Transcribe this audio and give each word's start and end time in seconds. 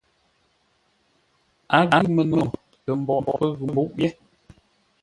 A 1.75 1.77
ghʉ 1.89 1.99
məno 2.15 2.41
tə 2.83 2.91
mboʼ 3.01 3.19
pə́ 3.25 3.35
ghʉ 3.57 3.65
mbúʼ 3.71 3.89
yé. 4.01 4.09